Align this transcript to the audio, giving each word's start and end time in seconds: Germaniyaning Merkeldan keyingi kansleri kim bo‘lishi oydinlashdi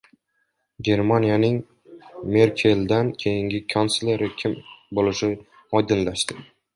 Germaniyaning 0.87 1.57
Merkeldan 2.37 3.11
keyingi 3.25 3.59
kansleri 3.75 4.31
kim 4.41 4.57
bo‘lishi 5.01 5.31
oydinlashdi 5.81 6.39